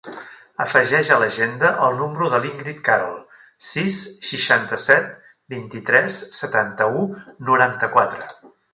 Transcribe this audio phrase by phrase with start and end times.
[0.63, 3.21] Afegeix a l'agenda el número de l'Íngrid Carol:
[3.67, 5.15] sis, seixanta-set,
[5.57, 7.09] vint-i-tres, setanta-u,
[7.53, 8.31] noranta-quatre.